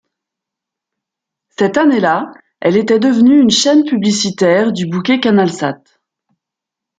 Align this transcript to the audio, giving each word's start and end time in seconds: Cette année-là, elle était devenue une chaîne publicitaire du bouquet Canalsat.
Cette 1.49 1.77
année-là, 1.77 2.31
elle 2.59 2.75
était 2.75 2.97
devenue 2.97 3.39
une 3.39 3.51
chaîne 3.51 3.83
publicitaire 3.85 4.71
du 4.71 4.87
bouquet 4.87 5.19
Canalsat. 5.19 5.79